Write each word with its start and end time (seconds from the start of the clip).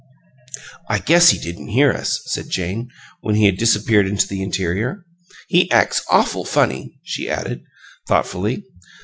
"I 0.89 0.97
guess 0.97 1.29
he 1.29 1.37
didn't 1.37 1.67
hear 1.67 1.91
us," 1.93 2.21
said 2.25 2.49
Jane, 2.49 2.89
when 3.19 3.35
he 3.35 3.45
had 3.45 3.55
disappeared 3.57 4.07
into 4.07 4.27
the 4.27 4.41
interior. 4.41 5.05
"He 5.47 5.69
acks 5.69 6.01
awful 6.09 6.43
funny!" 6.43 6.99
she 7.03 7.29
added, 7.29 7.61
thoughtfully. 8.07 8.63